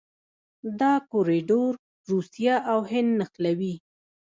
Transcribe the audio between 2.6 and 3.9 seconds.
او هند نښلوي.